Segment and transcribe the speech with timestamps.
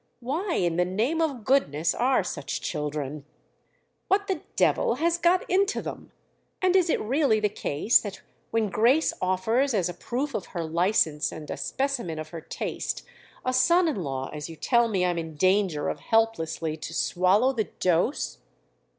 [0.19, 3.23] Why in the name of goodness are such children?
[4.07, 6.11] What the devil has got into them,
[6.59, 8.19] and is it really the case that
[8.49, 13.03] when Grace offers as a proof of her license and a specimen of her taste
[13.45, 17.53] a son in law as you tell me I'm in danger of helplessly to swallow
[17.53, 18.39] the dose?"